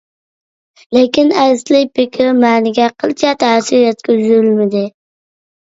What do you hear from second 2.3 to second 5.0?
مەنىگە قىلچە تەسىر يەتكۈزۈلمىدى.